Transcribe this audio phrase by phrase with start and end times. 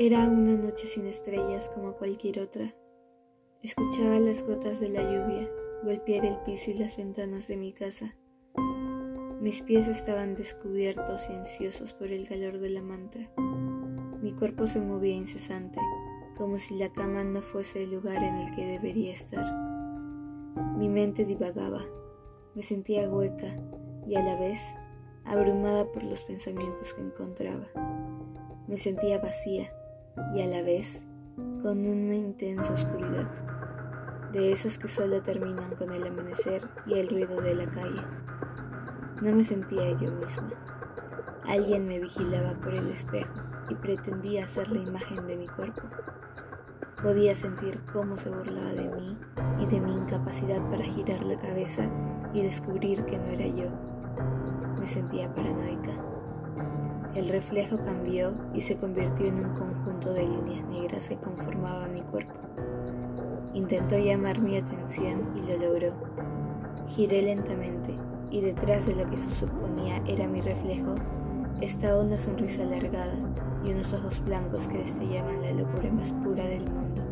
[0.00, 2.72] Era una noche sin estrellas como cualquier otra.
[3.64, 5.50] Escuchaba las gotas de la lluvia
[5.82, 8.14] golpear el piso y las ventanas de mi casa.
[9.40, 13.18] Mis pies estaban descubiertos y ansiosos por el calor de la manta.
[14.22, 15.80] Mi cuerpo se movía incesante,
[16.36, 19.52] como si la cama no fuese el lugar en el que debería estar.
[20.76, 21.84] Mi mente divagaba,
[22.54, 23.52] me sentía hueca
[24.06, 24.60] y a la vez
[25.24, 27.66] abrumada por los pensamientos que encontraba.
[28.68, 29.72] Me sentía vacía
[30.34, 31.02] y a la vez
[31.62, 33.28] con una intensa oscuridad,
[34.32, 38.02] de esas que solo terminan con el amanecer y el ruido de la calle.
[39.22, 40.50] No me sentía yo misma.
[41.46, 43.34] Alguien me vigilaba por el espejo
[43.68, 45.82] y pretendía hacer la imagen de mi cuerpo.
[47.02, 49.16] Podía sentir cómo se burlaba de mí
[49.60, 51.88] y de mi incapacidad para girar la cabeza
[52.32, 53.70] y descubrir que no era yo.
[54.78, 55.92] Me sentía paranoica.
[57.14, 62.02] El reflejo cambió y se convirtió en un conjunto de líneas negras que conformaba mi
[62.02, 62.34] cuerpo.
[63.54, 65.92] Intentó llamar mi atención y lo logró.
[66.88, 67.96] Giré lentamente
[68.30, 70.94] y detrás de lo que se suponía era mi reflejo
[71.60, 73.16] estaba una sonrisa alargada
[73.64, 77.02] y unos ojos blancos que destellaban la locura más pura del mundo.